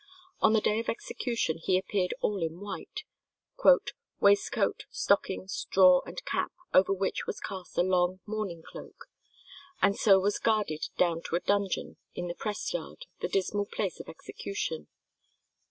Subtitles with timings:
[0.39, 3.03] On the day of execution he appeared all in white
[4.19, 9.05] "waistcoat, stockings, drawers, and cap, over which was cast a long mourning cloak,"
[9.79, 13.99] and so was "guarded down to a dungeon in the press yard, the dismal place
[13.99, 14.87] of execution."